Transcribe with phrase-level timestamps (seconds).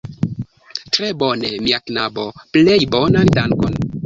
[0.95, 2.25] Tre bone, mia knabo,
[2.59, 3.79] plej bonan dankon!